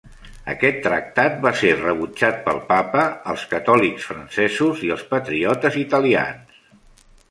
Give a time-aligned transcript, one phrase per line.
[0.53, 3.05] Aquest tractat va ser rebutjat pel Papa,
[3.35, 6.63] els catòlics francesos i els patriotes italians.